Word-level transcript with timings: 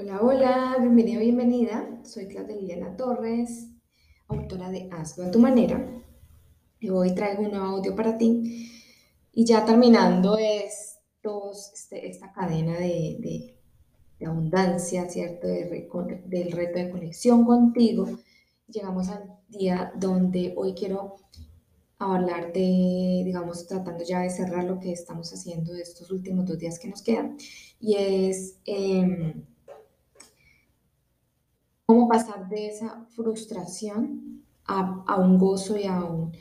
Hola, 0.00 0.20
hola, 0.22 0.76
bienvenido, 0.78 1.20
bienvenida. 1.20 2.00
Soy 2.04 2.28
Claudia 2.28 2.54
Liliana 2.54 2.96
Torres, 2.96 3.66
autora 4.28 4.70
de 4.70 4.88
Hazlo 4.92 5.24
a 5.24 5.30
tu 5.32 5.40
manera. 5.40 5.84
Y 6.78 6.88
hoy 6.88 7.16
traigo 7.16 7.42
un 7.42 7.50
nuevo 7.50 7.66
audio 7.66 7.96
para 7.96 8.16
ti. 8.16 8.70
Y 9.32 9.44
ya 9.44 9.64
terminando 9.64 10.38
este, 10.38 12.08
esta 12.08 12.32
cadena 12.32 12.78
de, 12.78 13.56
de, 14.20 14.24
abundancia, 14.24 15.10
¿cierto? 15.10 15.48
del 15.48 16.52
reto 16.52 16.78
de 16.78 16.90
conexión 16.90 17.44
contigo, 17.44 18.06
llegamos 18.68 19.08
al 19.08 19.24
día 19.48 19.92
donde 19.96 20.54
hoy 20.56 20.74
quiero 20.74 21.16
hablar 21.98 22.52
de, 22.52 23.22
digamos, 23.24 23.66
tratando 23.66 24.04
ya 24.04 24.20
de 24.20 24.30
cerrar 24.30 24.62
lo 24.62 24.78
que 24.78 24.92
estamos 24.92 25.32
haciendo 25.32 25.72
de 25.72 25.82
estos 25.82 26.08
últimos 26.12 26.46
dos 26.46 26.56
días 26.56 26.78
que 26.78 26.86
nos 26.86 27.02
quedan. 27.02 27.36
Y 27.80 27.96
es... 27.96 28.60
Em, 28.64 29.44
cómo 31.88 32.06
pasar 32.06 32.50
de 32.50 32.66
esa 32.66 33.06
frustración 33.16 34.44
a, 34.66 35.16
un 35.18 35.38
gozo 35.38 35.78
y 35.78 35.84
a 35.84 36.04
un, 36.04 36.32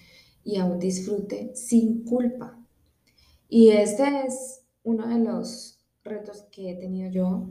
y 0.44 0.58
a 0.58 0.66
un 0.66 0.78
disfrute 0.78 1.56
sin 1.56 2.04
culpa. 2.04 2.62
Y 3.48 3.70
este 3.70 4.26
es 4.26 4.66
uno 4.84 5.08
de 5.08 5.20
los 5.20 5.80
retos 6.04 6.44
que 6.52 6.72
he 6.72 6.76
tenido 6.76 7.10
yo 7.10 7.50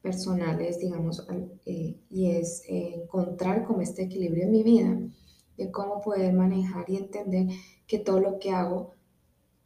personales, 0.00 0.78
digamos, 0.78 1.26
eh, 1.66 2.00
y 2.08 2.30
es 2.30 2.62
encontrar 2.68 3.66
como 3.66 3.82
este 3.82 4.04
equilibrio 4.04 4.44
en 4.44 4.52
mi 4.52 4.62
vida, 4.62 4.98
de 5.58 5.70
cómo 5.70 6.00
poder 6.00 6.32
manejar 6.32 6.88
y 6.88 6.96
entender 6.96 7.48
que 7.86 7.98
todo 7.98 8.18
lo 8.18 8.38
que 8.38 8.52
hago 8.52 8.94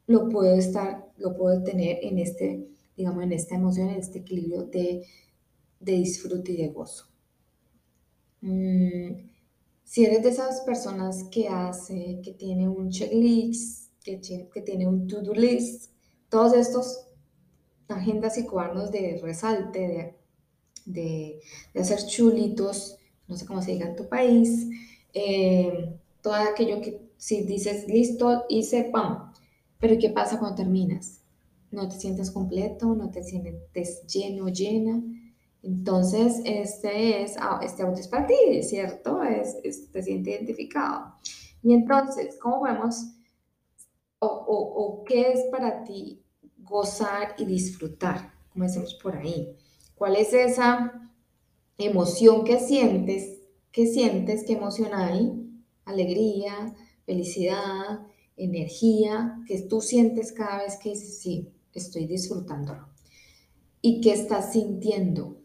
lo 0.08 0.28
puedo 0.28 0.56
estar, 0.56 1.08
lo 1.18 1.36
puedo 1.36 1.62
tener 1.62 2.00
en 2.02 2.18
este, 2.18 2.66
digamos, 2.96 3.22
en 3.22 3.30
esta 3.30 3.54
emoción, 3.54 3.90
en 3.90 4.00
este 4.00 4.18
equilibrio 4.18 4.64
de, 4.64 5.06
de 5.78 5.92
disfrute 5.92 6.50
y 6.50 6.56
de 6.56 6.68
gozo. 6.70 7.09
Mm, 8.42 9.28
si 9.84 10.04
eres 10.04 10.22
de 10.22 10.30
esas 10.30 10.60
personas 10.62 11.24
que 11.24 11.48
hace, 11.48 12.20
que 12.22 12.32
tiene 12.32 12.68
un 12.68 12.90
checklist, 12.90 13.90
que, 14.02 14.20
que 14.20 14.62
tiene 14.62 14.86
un 14.86 15.06
to-do 15.06 15.34
list, 15.34 15.90
todos 16.28 16.54
estos 16.54 17.06
agendas 17.88 18.38
y 18.38 18.44
cuadernos 18.44 18.90
de 18.90 19.18
resalte, 19.22 20.16
de, 20.86 21.40
hacer 21.74 22.06
chulitos, 22.06 22.96
no 23.28 23.36
sé 23.36 23.46
cómo 23.46 23.62
se 23.62 23.72
diga 23.72 23.86
en 23.86 23.96
tu 23.96 24.08
país, 24.08 24.68
eh, 25.12 25.96
todo 26.22 26.34
aquello 26.34 26.80
que 26.80 27.10
si 27.16 27.42
dices 27.42 27.86
listo, 27.88 28.44
hice, 28.48 28.84
¡pam! 28.84 29.32
Pero 29.78 29.98
¿qué 29.98 30.10
pasa 30.10 30.38
cuando 30.38 30.56
terminas? 30.56 31.20
No 31.70 31.88
te 31.88 31.96
sientes 31.98 32.30
completo, 32.30 32.94
no 32.94 33.10
te 33.10 33.22
sientes 33.22 34.06
lleno, 34.06 34.48
llena. 34.48 35.02
Entonces, 35.62 36.40
este, 36.44 37.22
es, 37.22 37.36
ah, 37.38 37.60
este 37.62 37.82
auto 37.82 38.00
es 38.00 38.08
para 38.08 38.26
ti, 38.26 38.62
¿cierto? 38.62 39.22
Es, 39.22 39.90
te 39.92 40.02
siente 40.02 40.30
identificado. 40.30 41.14
Y 41.62 41.74
entonces, 41.74 42.38
¿cómo 42.40 42.60
podemos, 42.60 43.04
o, 44.18 45.04
qué 45.06 45.32
es 45.32 45.44
para 45.50 45.84
ti 45.84 46.22
gozar 46.58 47.34
y 47.36 47.44
disfrutar? 47.44 48.32
Como 48.52 48.64
decimos 48.64 48.94
por 48.94 49.16
ahí. 49.16 49.54
¿Cuál 49.94 50.16
es 50.16 50.32
esa 50.32 51.10
emoción 51.76 52.44
que 52.44 52.58
sientes? 52.58 53.40
¿Qué 53.70 53.86
sientes? 53.86 54.44
¿Qué 54.46 54.54
emoción 54.54 54.94
hay? 54.94 55.30
Alegría, 55.84 56.74
felicidad, 57.04 58.06
energía, 58.36 59.42
que 59.46 59.60
tú 59.62 59.82
sientes 59.82 60.32
cada 60.32 60.62
vez 60.62 60.78
que 60.78 60.90
dices, 60.90 61.20
sí, 61.20 61.52
estoy 61.74 62.06
disfrutándolo. 62.06 62.88
¿Y 63.82 64.00
qué 64.00 64.12
estás 64.12 64.52
sintiendo? 64.52 65.39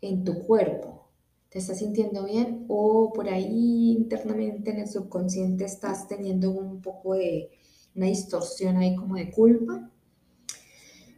En 0.00 0.24
tu 0.24 0.42
cuerpo. 0.42 1.08
¿Te 1.48 1.58
estás 1.58 1.78
sintiendo 1.78 2.24
bien? 2.24 2.64
O 2.68 3.12
por 3.12 3.28
ahí 3.28 3.92
internamente 3.92 4.70
en 4.70 4.78
el 4.78 4.88
subconsciente 4.88 5.64
estás 5.64 6.06
teniendo 6.06 6.50
un 6.50 6.80
poco 6.80 7.14
de 7.14 7.50
una 7.94 8.06
distorsión 8.06 8.76
ahí 8.76 8.94
como 8.94 9.16
de 9.16 9.30
culpa, 9.30 9.90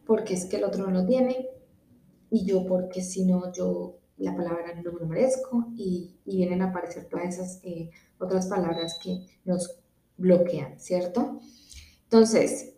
porque 0.07 0.35
es 0.35 0.47
que 0.47 0.57
el 0.57 0.65
otro 0.65 0.87
no 0.87 1.03
lo 1.03 1.07
tiene 1.07 1.49
y 2.31 2.47
yo 2.47 2.65
porque 2.67 3.03
si 3.03 3.27
no 3.27 3.53
yo 3.53 3.99
la 4.17 4.35
palabra 4.35 4.75
no 4.75 4.93
me 4.93 5.01
lo 5.01 5.07
merezco 5.07 5.67
y, 5.77 6.17
vienen 6.25 6.63
a 6.63 6.71
aparecer 6.71 7.09
todas 7.11 7.27
esas 7.27 7.61
eh, 7.63 7.91
otras 8.19 8.47
palabras 8.47 8.99
que 9.03 9.27
nos 9.45 9.81
bloquean, 10.17 10.81
¿cierto? 10.81 11.41
Entonces, 12.05 12.75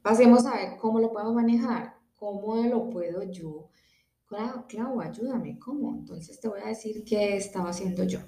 pasemos 0.00 0.46
a 0.46 0.54
ver 0.54 0.78
cómo 0.78 0.98
lo 0.98 1.12
podemos 1.12 1.34
manejar, 1.34 1.96
cómo 2.18 2.56
lo 2.56 2.88
puedo 2.88 3.22
yo 3.24 3.68
Claro, 4.34 5.00
ayúdame, 5.00 5.58
¿cómo? 5.60 5.94
Entonces 5.94 6.40
te 6.40 6.48
voy 6.48 6.60
a 6.64 6.68
decir 6.68 7.04
qué 7.04 7.36
estaba 7.36 7.70
haciendo 7.70 8.02
yo. 8.02 8.18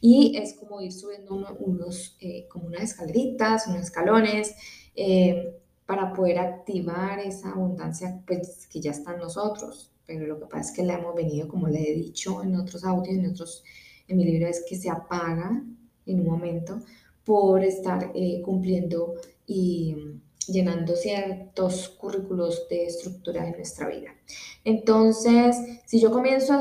Y 0.00 0.36
es 0.38 0.54
como 0.54 0.80
ir 0.80 0.92
subiendo 0.92 1.34
unos, 1.58 2.16
eh, 2.20 2.46
como 2.48 2.66
unas 2.66 2.82
escaleritas, 2.82 3.66
unos 3.66 3.82
escalones, 3.82 4.54
eh, 4.96 5.54
para 5.84 6.14
poder 6.14 6.38
activar 6.38 7.18
esa 7.18 7.50
abundancia 7.50 8.22
pues, 8.26 8.66
que 8.68 8.80
ya 8.80 8.92
está 8.92 9.12
en 9.12 9.18
nosotros. 9.18 9.92
Pero 10.06 10.26
lo 10.26 10.40
que 10.40 10.46
pasa 10.46 10.70
es 10.70 10.72
que 10.72 10.82
la 10.82 10.94
hemos 10.94 11.14
venido, 11.14 11.46
como 11.46 11.68
le 11.68 11.92
he 11.92 11.94
dicho 11.94 12.42
en 12.42 12.56
otros 12.56 12.84
audios, 12.84 13.16
en 13.16 13.26
otros, 13.26 13.62
en 14.08 14.16
mi 14.16 14.24
libro, 14.24 14.48
es 14.48 14.64
que 14.66 14.76
se 14.76 14.88
apaga 14.88 15.62
en 16.06 16.20
un 16.20 16.26
momento 16.26 16.80
por 17.24 17.62
estar 17.62 18.12
eh, 18.14 18.40
cumpliendo 18.42 19.14
y 19.46 19.94
llenando 20.48 20.96
ciertos 20.96 21.88
currículos 21.88 22.66
de 22.68 22.86
estructura 22.86 23.44
de 23.44 23.52
nuestra 23.52 23.88
vida. 23.88 24.10
Entonces, 24.64 25.56
si 25.86 26.00
yo 26.00 26.10
comienzo 26.10 26.58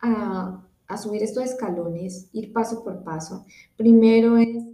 a, 0.00 0.60
subir 1.00 1.24
estos 1.24 1.44
escalones, 1.44 2.28
ir 2.32 2.52
paso 2.52 2.84
por 2.84 3.02
paso, 3.02 3.44
primero 3.76 4.38
es, 4.38 4.64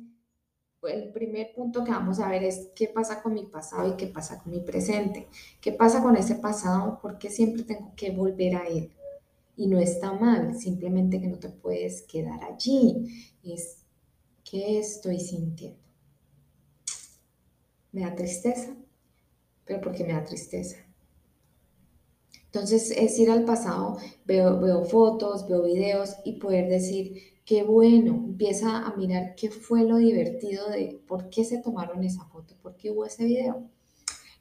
el 0.82 1.12
primer 1.12 1.52
punto 1.54 1.84
que 1.84 1.90
vamos 1.90 2.20
a 2.20 2.28
ver 2.28 2.42
es 2.42 2.70
qué 2.74 2.88
pasa 2.88 3.22
con 3.22 3.34
mi 3.34 3.44
pasado 3.44 3.92
y 3.92 3.96
qué 3.96 4.06
pasa 4.06 4.42
con 4.42 4.52
mi 4.52 4.60
presente. 4.60 5.28
¿Qué 5.60 5.72
pasa 5.72 6.02
con 6.02 6.16
ese 6.16 6.36
pasado? 6.36 6.98
Porque 7.02 7.28
siempre 7.28 7.64
tengo 7.64 7.92
que 7.96 8.10
volver 8.10 8.56
a 8.56 8.66
él. 8.66 8.90
Y 9.56 9.66
no 9.66 9.78
está 9.78 10.12
mal, 10.14 10.56
simplemente 10.58 11.20
que 11.20 11.28
no 11.28 11.38
te 11.38 11.50
puedes 11.50 12.02
quedar 12.02 12.42
allí. 12.44 13.28
Es, 13.44 13.84
¿qué 14.42 14.78
estoy 14.78 15.20
sintiendo? 15.20 15.89
Me 17.92 18.02
da 18.02 18.14
tristeza, 18.14 18.74
pero 19.64 19.80
porque 19.80 20.04
me 20.04 20.12
da 20.12 20.24
tristeza. 20.24 20.76
Entonces 22.46 22.90
es 22.90 23.16
ir 23.18 23.30
al 23.30 23.44
pasado, 23.44 23.98
veo, 24.24 24.60
veo 24.60 24.84
fotos, 24.84 25.46
veo 25.48 25.62
videos 25.62 26.16
y 26.24 26.40
poder 26.40 26.68
decir, 26.68 27.14
qué 27.44 27.62
bueno, 27.62 28.14
empieza 28.14 28.78
a 28.78 28.96
mirar 28.96 29.34
qué 29.36 29.50
fue 29.50 29.84
lo 29.84 29.98
divertido 29.98 30.68
de 30.68 31.00
por 31.06 31.30
qué 31.30 31.44
se 31.44 31.58
tomaron 31.58 32.02
esa 32.02 32.24
foto, 32.24 32.56
por 32.60 32.76
qué 32.76 32.90
hubo 32.90 33.06
ese 33.06 33.24
video. 33.24 33.68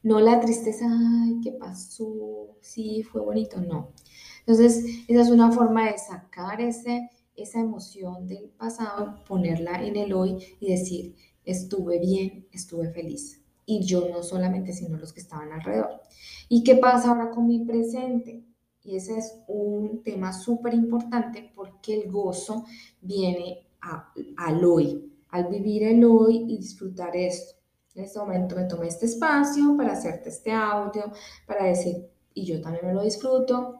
No 0.02 0.20
la 0.20 0.40
tristeza, 0.40 0.86
ay, 0.90 1.40
¿qué 1.44 1.52
pasó? 1.52 2.56
Sí, 2.62 3.04
fue 3.04 3.22
bonito, 3.22 3.62
no. 3.62 3.92
Entonces, 4.40 4.84
esa 5.08 5.22
es 5.22 5.30
una 5.30 5.52
forma 5.52 5.92
de 5.92 5.98
sacar 6.00 6.62
ese, 6.62 7.10
esa 7.36 7.60
emoción 7.60 8.28
del 8.28 8.50
pasado, 8.50 9.24
ponerla 9.28 9.86
en 9.86 9.98
el 9.98 10.14
hoy 10.14 10.38
y 10.60 10.72
decir, 10.72 11.16
estuve 11.46 12.00
bien, 12.00 12.48
estuve 12.52 12.90
feliz 12.92 13.39
y 13.70 13.84
yo 13.84 14.10
no 14.10 14.24
solamente, 14.24 14.74
sino 14.74 14.98
los 14.98 15.14
que 15.14 15.20
estaban 15.20 15.52
alrededor. 15.52 16.02
¿Y 16.48 16.64
qué 16.64 16.78
pasa 16.78 17.10
ahora 17.10 17.30
con 17.30 17.46
mi 17.48 17.64
presente? 17.64 18.44
Y 18.84 18.96
ese 18.96 19.20
es 19.20 19.36
un 19.48 20.02
tema 20.04 20.34
súper 20.34 20.74
importante 20.74 21.52
porque 21.54 21.94
el 21.94 22.12
gozo 22.12 22.66
viene 23.00 23.68
al 24.38 24.66
hoy, 24.66 25.14
al 25.30 25.50
vivir 25.50 25.84
el 25.84 26.04
hoy 26.04 26.46
y 26.48 26.58
disfrutar 26.58 27.16
esto. 27.16 27.58
En 27.94 28.06
este 28.06 28.18
momento 28.18 28.56
me 28.56 28.64
tomé 28.64 28.88
este 28.88 29.06
espacio 29.06 29.78
para 29.78 29.94
hacerte 29.94 30.30
este 30.30 30.52
audio, 30.52 31.12
para 31.46 31.66
decir, 31.66 32.10
y 32.34 32.46
yo 32.46 32.60
también 32.62 32.88
me 32.88 32.94
lo 32.96 33.04
disfruto. 33.04 33.76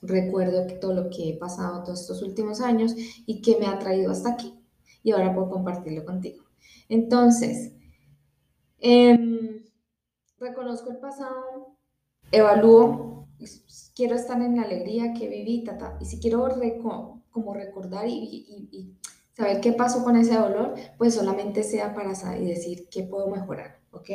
Recuerdo 0.00 0.66
que 0.66 0.76
todo 0.76 0.94
lo 0.94 1.10
que 1.10 1.28
he 1.28 1.36
pasado 1.36 1.84
todos 1.84 2.00
estos 2.00 2.22
últimos 2.22 2.62
años 2.62 2.94
y 3.26 3.42
que 3.42 3.58
me 3.58 3.66
ha 3.66 3.78
traído 3.78 4.12
hasta 4.12 4.32
aquí. 4.32 4.58
Y 5.02 5.10
ahora 5.10 5.34
puedo 5.34 5.50
compartirlo 5.50 6.06
contigo. 6.06 6.44
Entonces, 6.88 7.74
Em, 8.80 9.62
reconozco 10.38 10.90
el 10.90 10.96
pasado, 10.96 11.76
evalúo, 12.32 13.28
quiero 13.94 14.16
estar 14.16 14.40
en 14.40 14.56
la 14.56 14.62
alegría 14.62 15.12
que 15.12 15.28
viví, 15.28 15.64
y 16.00 16.04
si 16.06 16.18
quiero 16.18 16.48
como 17.30 17.54
recordar 17.54 18.06
y, 18.08 18.96
saber 19.34 19.60
qué 19.60 19.72
pasó 19.72 20.02
con 20.02 20.16
ese 20.16 20.34
dolor, 20.34 20.74
pues 20.98 21.14
solamente 21.14 21.62
sea 21.62 21.94
para 21.94 22.12
decir 22.38 22.88
qué 22.90 23.04
puedo 23.04 23.28
mejorar, 23.28 23.80
¿ok? 23.92 24.10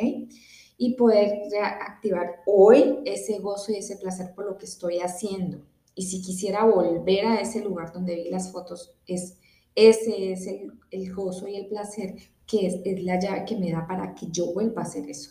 Y 0.78 0.94
poder 0.94 1.48
reactivar 1.50 2.42
hoy 2.46 2.98
ese 3.04 3.38
gozo 3.38 3.72
y 3.72 3.76
ese 3.76 3.96
placer 3.96 4.34
por 4.34 4.46
lo 4.46 4.58
que 4.58 4.66
estoy 4.66 4.98
haciendo. 4.98 5.64
Y 5.94 6.02
si 6.06 6.22
quisiera 6.22 6.64
volver 6.64 7.24
a 7.24 7.40
ese 7.40 7.60
lugar 7.64 7.92
donde 7.92 8.14
vi 8.14 8.30
las 8.30 8.52
fotos, 8.52 8.94
es, 9.06 9.38
ese 9.74 10.32
es 10.32 10.46
el 10.46 11.14
gozo 11.14 11.48
y 11.48 11.56
el 11.56 11.66
placer 11.68 12.16
que 12.46 12.66
es, 12.66 13.02
la 13.02 13.18
llave 13.18 13.44
que 13.44 13.56
me 13.56 13.72
da 13.72 13.86
para 13.86 14.14
que 14.14 14.28
yo 14.30 14.52
vuelva 14.52 14.82
a 14.82 14.84
hacer 14.84 15.08
eso 15.08 15.30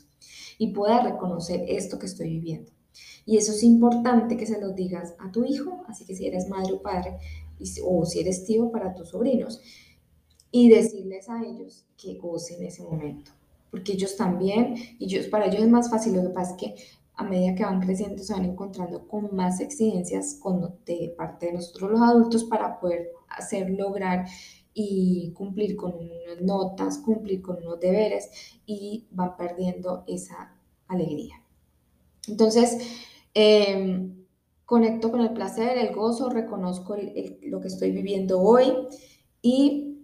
y 0.57 0.73
pueda 0.73 1.01
reconocer 1.01 1.63
esto 1.67 1.99
que 1.99 2.05
estoy 2.05 2.29
viviendo. 2.29 2.71
Y 3.25 3.37
eso 3.37 3.51
es 3.51 3.63
importante 3.63 4.37
que 4.37 4.45
se 4.45 4.59
lo 4.59 4.71
digas 4.71 5.15
a 5.19 5.31
tu 5.31 5.43
hijo, 5.43 5.83
así 5.87 6.05
que 6.05 6.15
si 6.15 6.27
eres 6.27 6.47
madre 6.47 6.73
o 6.73 6.81
padre, 6.81 7.17
o 7.83 8.05
si 8.05 8.19
eres 8.19 8.45
tío 8.45 8.71
para 8.71 8.93
tus 8.93 9.09
sobrinos, 9.09 9.61
y 10.51 10.69
decirles 10.69 11.29
a 11.29 11.43
ellos 11.43 11.85
que 11.97 12.15
gocen 12.15 12.63
ese 12.63 12.83
momento, 12.83 13.31
porque 13.71 13.93
ellos 13.93 14.15
también, 14.15 14.75
y 14.99 15.05
ellos, 15.05 15.27
para 15.27 15.47
ellos 15.47 15.63
es 15.63 15.69
más 15.69 15.89
fácil, 15.89 16.13
lo 16.13 16.21
que 16.21 16.29
pasa 16.29 16.51
es 16.51 16.57
que 16.57 16.75
a 17.17 17.23
medida 17.23 17.55
que 17.55 17.63
van 17.63 17.81
creciendo 17.81 18.23
se 18.23 18.33
van 18.33 18.45
encontrando 18.45 19.07
con 19.07 19.35
más 19.35 19.59
exigencias 19.59 20.39
de 20.85 21.13
parte 21.17 21.47
de 21.47 21.53
nosotros 21.53 21.91
los 21.91 22.01
adultos 22.01 22.43
para 22.45 22.79
poder 22.79 23.11
hacer, 23.29 23.69
lograr 23.69 24.27
y 24.77 25.31
cumplir 25.33 25.77
con 25.77 25.93
unas 25.93 26.41
notas, 26.41 26.99
cumplir 26.99 27.41
con 27.41 27.57
unos 27.57 27.79
deberes 27.79 28.29
y 28.65 29.07
van 29.09 29.37
perdiendo 29.37 30.03
esa 30.05 30.53
alegría. 30.87 31.41
Entonces, 32.27 32.77
em, 33.33 34.25
conecto 34.65 35.11
con 35.11 35.21
el 35.21 35.31
placer, 35.31 35.77
el 35.77 35.95
gozo, 35.95 36.29
reconozco 36.29 36.97
lo 37.43 37.61
que 37.61 37.67
estoy 37.67 37.91
viviendo 37.91 38.41
hoy 38.41 38.73
y 39.41 39.99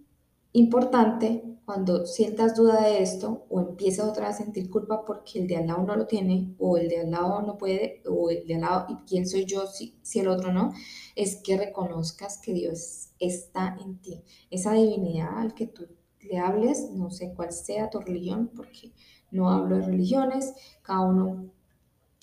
importante 0.52 1.51
cuando 1.72 2.04
sientas 2.04 2.54
duda 2.54 2.82
de 2.82 3.02
esto 3.02 3.46
o 3.48 3.58
empieces 3.58 4.04
otra 4.04 4.28
vez 4.28 4.34
a 4.34 4.44
sentir 4.44 4.68
culpa 4.68 5.06
porque 5.06 5.38
el 5.38 5.46
de 5.46 5.56
al 5.56 5.68
lado 5.68 5.82
no 5.84 5.96
lo 5.96 6.06
tiene 6.06 6.54
o 6.58 6.76
el 6.76 6.86
de 6.86 7.00
al 7.00 7.10
lado 7.10 7.40
no 7.40 7.56
puede 7.56 8.02
o 8.06 8.28
el 8.28 8.46
de 8.46 8.56
al 8.56 8.60
lado 8.60 8.86
y 8.90 8.96
quién 9.08 9.26
soy 9.26 9.46
yo 9.46 9.66
si, 9.66 9.98
si 10.02 10.20
el 10.20 10.28
otro 10.28 10.52
no, 10.52 10.74
es 11.16 11.36
que 11.36 11.56
reconozcas 11.56 12.36
que 12.36 12.52
Dios 12.52 13.08
está 13.18 13.78
en 13.82 13.96
ti. 14.02 14.22
Esa 14.50 14.74
divinidad 14.74 15.38
al 15.38 15.54
que 15.54 15.66
tú 15.66 15.86
le 16.20 16.36
hables, 16.36 16.90
no 16.90 17.10
sé 17.10 17.32
cuál 17.34 17.52
sea 17.52 17.88
tu 17.88 18.00
religión, 18.00 18.50
porque 18.54 18.92
no 19.30 19.48
hablo 19.48 19.76
de 19.76 19.86
religiones, 19.86 20.52
cada 20.82 21.00
uno 21.00 21.54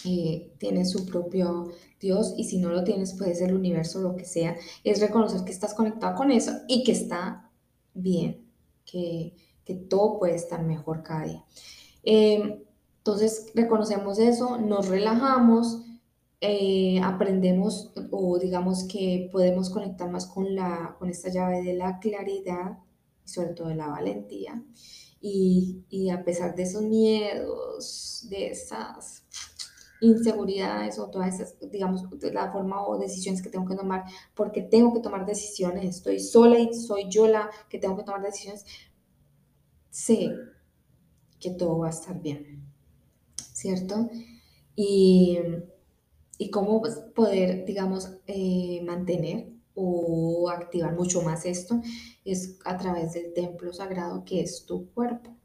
eh, 0.05 0.53
tiene 0.59 0.85
su 0.85 1.07
propio 1.07 1.71
Dios 1.99 2.35
y 2.37 2.43
si 2.43 2.59
no 2.59 2.69
lo 2.69 2.83
tienes 2.83 3.15
puede 3.15 3.33
ser 3.33 3.49
el 3.49 3.55
universo, 3.55 3.99
lo 3.99 4.15
que 4.15 4.25
sea, 4.25 4.55
es 4.83 5.01
reconocer 5.01 5.43
que 5.43 5.51
estás 5.51 5.73
conectado 5.73 6.15
con 6.15 6.29
eso 6.29 6.51
y 6.67 6.83
que 6.83 6.91
está 6.91 7.49
bien, 7.95 8.48
que, 8.89 9.35
todo 9.87 10.17
puede 10.17 10.33
estar 10.33 10.63
mejor 10.63 11.03
cada 11.03 11.25
día. 11.25 11.45
Em, 12.01 12.63
entonces 12.97 13.51
reconocemos 13.53 14.17
eso, 14.17 14.57
nos 14.57 14.87
relajamos, 14.87 15.83
eh, 16.41 16.99
aprendemos 17.03 17.91
o 18.09 18.39
digamos 18.39 18.85
que 18.85 19.29
podemos 19.31 19.69
conectar 19.69 20.09
más 20.09 20.25
con, 20.25 20.55
la, 20.55 20.95
con 20.97 21.09
esta 21.09 21.29
llave 21.29 21.61
de 21.61 21.75
la 21.75 21.99
claridad 21.99 22.79
y 23.23 23.29
sobre 23.29 23.49
todo 23.49 23.67
de 23.67 23.75
la 23.75 23.89
valentía. 23.89 24.63
Y, 25.21 25.83
y 25.89 26.09
a 26.09 26.23
pesar 26.23 26.55
de 26.55 26.63
esos 26.63 26.81
miedos, 26.81 28.25
de 28.29 28.47
esas 28.47 29.23
inseguridades 30.01 30.99
o 30.99 31.09
todas 31.09 31.35
esas, 31.35 31.57
digamos, 31.71 32.03
la 32.33 32.51
forma 32.51 32.85
o 32.85 32.97
decisiones 32.97 33.41
que 33.41 33.49
tengo 33.49 33.67
que 33.67 33.75
tomar, 33.75 34.05
porque 34.33 34.61
tengo 34.61 34.93
que 34.93 35.01
tomar 35.01 35.25
decisiones, 35.25 35.97
estoy 35.97 36.19
sola 36.19 36.59
y 36.59 36.73
soy 36.73 37.09
yo 37.09 37.27
la 37.27 37.49
que 37.69 37.79
tengo 37.79 37.97
que 37.97 38.03
tomar 38.03 38.21
decisiones, 38.21 38.65
sé 39.89 40.29
que 41.39 41.51
todo 41.51 41.79
va 41.79 41.87
a 41.87 41.91
estar 41.91 42.21
bien, 42.21 42.63
¿cierto? 43.53 44.09
Y, 44.75 45.39
y 46.37 46.49
cómo 46.49 46.79
pues, 46.81 46.95
poder, 47.15 47.65
digamos, 47.65 48.11
eh, 48.27 48.81
mantener 48.85 49.49
o 49.73 50.49
activar 50.49 50.95
mucho 50.95 51.21
más 51.21 51.45
esto 51.45 51.81
es 52.25 52.59
a 52.65 52.77
través 52.77 53.13
del 53.13 53.33
templo 53.33 53.71
sagrado 53.73 54.25
que 54.25 54.41
es 54.41 54.65
tu 54.65 54.91
cuerpo 54.91 55.38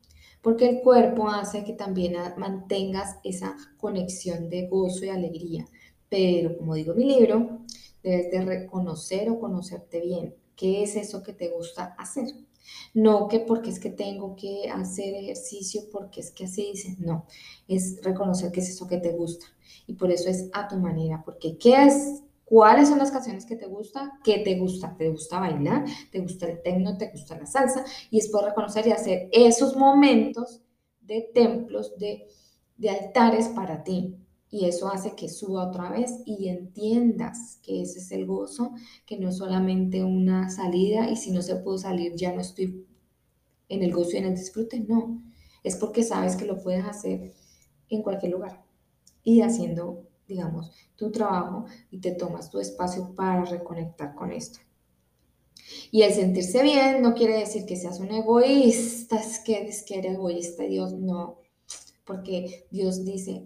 porque 0.45 0.69
el 0.69 0.81
cuerpo 0.83 1.31
hace 1.31 1.65
que 1.65 1.73
también 1.73 2.17
mantengas 2.37 3.17
esa 3.25 3.57
conexión 3.79 4.51
de 4.51 4.69
gozo 4.69 5.07
y 5.07 5.09
alegría. 5.09 5.65
Pero 6.11 6.59
como 6.59 6.75
digo 6.75 6.93
en 6.93 6.99
mi 6.99 7.05
libro, 7.07 7.61
debes 8.03 8.31
de 8.31 8.45
reconocer 8.45 9.31
o 9.31 9.41
conocerte 9.41 10.03
bien. 10.03 10.35
¿Qué 10.55 10.83
es 10.83 10.97
eso 10.97 11.23
que 11.23 11.33
te 11.33 11.49
gusta 11.49 11.97
hacer? 11.99 12.27
No 12.93 13.27
que 13.27 13.41
porque 13.41 13.71
es 13.71 13.81
que 13.81 13.89
tengo 13.89 14.37
que 14.37 14.69
hacer 14.71 15.15
ejercicio, 15.15 15.85
porque 15.91 16.21
es 16.21 16.31
que 16.31 16.45
así 16.45 16.73
dicen, 16.73 16.97
no, 16.99 17.25
es 17.67 18.03
reconocer 18.03 18.53
qué 18.53 18.61
es 18.61 18.69
eso 18.69 18.87
que 18.87 18.99
te 18.99 19.13
gusta. 19.13 19.47
Y 19.87 19.95
por 19.95 20.11
eso 20.11 20.29
es 20.29 20.51
a 20.53 20.69
tu 20.69 20.77
manera, 20.77 21.23
porque 21.25 21.57
¿qué 21.57 21.85
es 21.85 22.23
cuáles 22.45 22.89
son 22.89 22.99
las 22.99 23.11
canciones 23.11 23.47
que 23.47 23.57
te 23.57 23.67
gusta, 23.67 24.19
qué 24.23 24.39
te 24.39 24.59
gusta, 24.59 24.95
te 24.97 25.09
gusta 25.11 25.41
bailar, 25.41 25.85
te 26.11 26.21
gusta 26.21 26.47
el 26.47 26.63
tecno, 26.63 26.97
te 26.99 27.11
gusta 27.11 27.39
la 27.39 27.47
salsa, 27.47 27.85
y 28.11 28.19
es 28.19 28.29
por 28.29 28.45
reconocer 28.45 28.87
y 28.87 28.93
hacer 28.93 29.29
esos 29.33 29.77
momentos 29.77 30.63
de 31.01 31.31
templos, 31.35 31.97
de, 31.99 32.27
de 32.77 32.91
altares 32.91 33.49
para 33.49 33.83
ti. 33.85 34.17
Y 34.51 34.67
eso 34.67 34.89
hace 34.89 35.17
que 35.17 35.29
suba 35.29 35.69
otra 35.69 35.91
vez 35.91 36.23
y 36.27 36.49
entiendas 36.49 37.59
que 37.63 37.83
ese 37.83 37.99
es 37.99 38.13
el 38.13 38.25
gozo, 38.25 38.73
que 39.05 39.19
no 39.19 39.31
es 39.31 39.39
solamente 39.39 40.05
una 40.05 40.49
salida 40.49 41.11
y 41.11 41.17
si 41.17 41.33
no 41.33 41.43
se 41.43 41.57
pudo 41.57 41.77
salir 41.79 42.15
ya 42.15 42.33
no 42.33 42.41
estoy 42.41 42.87
en 43.69 43.83
el 43.83 43.93
gozo 43.93 44.13
y 44.13 44.19
en 44.19 44.27
el 44.27 44.37
disfrute, 44.37 44.81
no. 44.81 45.23
Es 45.65 45.77
porque 45.77 46.05
sabes 46.05 46.37
que 46.37 46.45
lo 46.45 46.63
puedes 46.63 46.85
hacer 46.85 47.35
en 47.89 48.03
cualquier 48.03 48.33
lugar 48.33 48.65
y 49.25 49.41
haciendo 49.41 50.07
digamos, 50.27 50.73
tu 50.97 51.11
trabajo 51.11 51.67
y 51.91 51.99
te 51.99 52.13
tomas 52.13 52.51
tu 52.51 52.59
espacio 52.59 53.15
para 53.15 53.45
reconectar 53.45 54.15
con 54.15 54.33
esto. 54.33 54.61
Y 55.91 56.03
el 56.03 56.13
sentirse 56.13 56.63
bien 56.63 57.03
no 57.03 57.15
quiere 57.15 57.39
decir 57.39 57.65
que 57.67 57.77
seas 57.77 58.01
un 58.01 58.11
egoísta, 58.11 59.17
es 59.17 59.41
que, 59.41 59.71
que 59.87 59.99
eres 59.99 60.15
egoísta, 60.15 60.65
Dios 60.65 60.93
no, 60.93 61.39
porque 62.05 62.67
Dios 62.71 63.05
dice, 63.05 63.45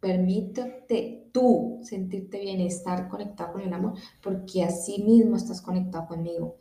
permítete 0.00 1.28
tú 1.32 1.80
sentirte 1.82 2.40
bien, 2.40 2.60
estar 2.60 3.08
conectado 3.08 3.52
con 3.52 3.62
el 3.62 3.72
amor, 3.72 3.94
porque 4.22 4.64
así 4.64 5.02
mismo 5.02 5.36
estás 5.36 5.60
conectado 5.60 6.08
conmigo. 6.08 6.56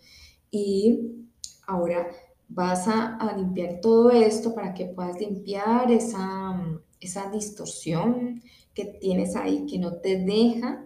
Y 0.51 1.27
ahora 1.65 2.07
vas 2.47 2.87
a, 2.87 3.15
a 3.17 3.37
limpiar 3.37 3.79
todo 3.81 4.11
esto 4.11 4.53
para 4.53 4.73
que 4.73 4.85
puedas 4.85 5.19
limpiar 5.19 5.91
esa, 5.91 6.81
esa 6.99 7.29
distorsión, 7.31 8.41
tienes 8.85 9.35
ahí 9.35 9.65
que 9.65 9.79
no 9.79 9.97
te 9.97 10.17
deja, 10.23 10.85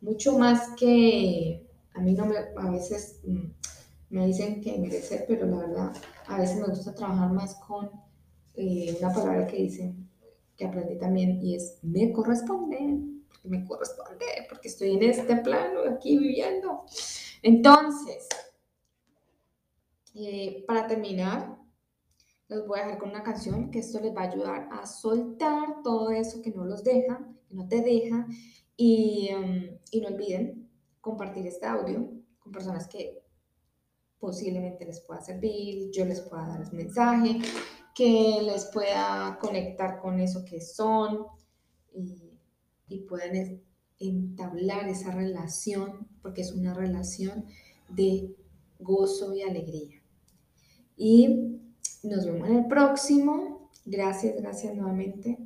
mucho 0.00 0.38
más 0.38 0.70
que 0.78 1.66
a 1.94 2.00
mí 2.00 2.14
no 2.14 2.26
me, 2.26 2.36
a 2.36 2.70
veces 2.70 3.20
mm, 3.24 3.50
me 4.10 4.26
dicen 4.26 4.60
que 4.60 4.78
merecer, 4.78 5.24
pero 5.28 5.46
la 5.46 5.58
verdad 5.58 5.92
a 6.26 6.38
veces 6.38 6.56
me 6.58 6.66
gusta 6.66 6.94
trabajar 6.94 7.30
más 7.32 7.54
con 7.56 7.90
eh, 8.54 8.96
una 9.00 9.12
palabra 9.12 9.46
que 9.46 9.56
dicen, 9.56 10.08
que 10.56 10.66
aprendí 10.66 10.98
también 10.98 11.40
y 11.42 11.54
es 11.54 11.78
me 11.82 12.12
corresponde, 12.12 12.98
porque 13.28 13.48
me 13.48 13.64
corresponde, 13.64 14.26
porque 14.48 14.68
estoy 14.68 14.94
en 14.94 15.02
este 15.04 15.36
plano 15.36 15.80
aquí 15.88 16.18
viviendo. 16.18 16.84
Entonces, 17.42 18.28
eh, 20.14 20.64
para 20.66 20.86
terminar, 20.86 21.56
los 22.50 22.66
voy 22.66 22.80
a 22.80 22.82
dejar 22.84 22.98
con 22.98 23.10
una 23.10 23.22
canción 23.22 23.70
que 23.70 23.78
esto 23.78 24.00
les 24.00 24.14
va 24.14 24.22
a 24.22 24.30
ayudar 24.30 24.68
a 24.72 24.84
soltar 24.84 25.82
todo 25.82 26.10
eso 26.10 26.42
que 26.42 26.50
no 26.50 26.64
los 26.64 26.82
deja, 26.82 27.24
que 27.48 27.54
no 27.54 27.68
te 27.68 27.80
deja. 27.80 28.26
Y, 28.76 29.30
um, 29.34 29.78
y 29.90 30.00
no 30.00 30.08
olviden 30.08 30.68
compartir 31.00 31.46
este 31.46 31.66
audio 31.66 32.10
con 32.40 32.52
personas 32.52 32.88
que 32.88 33.22
posiblemente 34.18 34.84
les 34.84 35.00
pueda 35.00 35.20
servir, 35.20 35.90
yo 35.92 36.04
les 36.04 36.20
pueda 36.20 36.48
dar 36.48 36.62
el 36.62 36.72
mensaje, 36.72 37.38
que 37.94 38.40
les 38.42 38.66
pueda 38.66 39.38
conectar 39.40 40.00
con 40.00 40.18
eso 40.20 40.44
que 40.44 40.60
son 40.60 41.26
y, 41.94 42.32
y 42.88 43.00
puedan 43.00 43.62
entablar 43.98 44.88
esa 44.88 45.12
relación, 45.12 46.08
porque 46.20 46.40
es 46.40 46.52
una 46.52 46.74
relación 46.74 47.46
de 47.88 48.34
gozo 48.78 49.34
y 49.34 49.42
alegría. 49.42 50.02
Y 50.96 51.60
nos 52.02 52.24
vemos 52.24 52.48
en 52.48 52.56
el 52.56 52.66
próximo. 52.66 53.70
Gracias, 53.84 54.36
gracias 54.36 54.74
nuevamente 54.74 55.38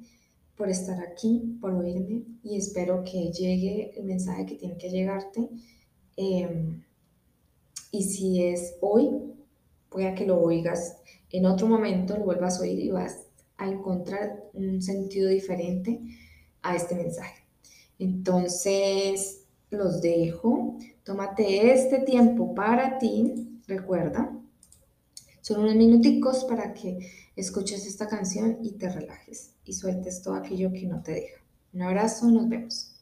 por 0.57 0.69
estar 0.71 1.01
aquí, 1.01 1.59
por 1.61 1.75
oírme 1.75 2.23
y 2.43 2.57
espero 2.57 3.03
que 3.05 3.33
llegue 3.33 3.93
el 3.97 4.05
mensaje 4.05 4.47
que 4.47 4.55
tiene 4.55 4.77
que 4.77 4.91
llegarte. 4.91 5.49
Em, 6.17 6.83
y 7.91 8.03
si 8.03 8.43
es 8.43 8.77
hoy, 8.81 9.11
pueda 9.89 10.15
que 10.15 10.27
lo 10.27 10.41
oigas 10.41 10.99
en 11.31 11.47
otro 11.47 11.67
momento, 11.67 12.17
lo 12.17 12.25
vuelvas 12.25 12.59
a 12.59 12.63
oír 12.63 12.79
y 12.79 12.91
vas 12.91 13.27
a 13.57 13.69
encontrar 13.69 14.45
un 14.53 14.81
sentido 14.83 15.29
diferente 15.29 16.01
a 16.63 16.77
este 16.77 16.95
mensaje. 16.95 17.45
Entonces, 17.99 19.45
los 19.71 20.01
dejo. 20.01 20.79
Tómate 21.05 21.73
este 21.73 22.01
tiempo 22.01 22.55
para 22.55 22.99
ti. 22.99 23.61
Recuerda, 23.67 24.37
son 25.45 25.61
unos 25.61 25.75
minuticos 25.75 26.45
para 26.45 26.73
que 26.73 27.07
escuches 27.37 27.87
esta 27.87 28.09
canción 28.09 28.61
y 28.63 28.79
te 28.79 28.89
relajes 28.89 29.51
y 29.67 29.75
sueltes 29.75 30.23
todo 30.23 30.37
aquello 30.37 30.73
que 30.73 30.87
no 30.87 31.03
te 31.03 31.13
deja. 31.13 31.43
Un 31.75 31.83
abrazo, 31.83 32.31
nos 32.31 32.49
vemos. 32.49 32.94